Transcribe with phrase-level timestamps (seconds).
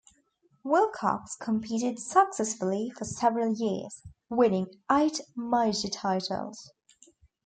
[0.63, 6.71] Willcox competed successfully for several years, winning eight major titles.